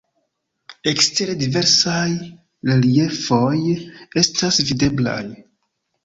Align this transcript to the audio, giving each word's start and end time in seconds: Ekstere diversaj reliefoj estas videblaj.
Ekstere 0.91 1.33
diversaj 1.41 2.07
reliefoj 2.69 3.75
estas 4.23 4.57
videblaj. 4.71 5.19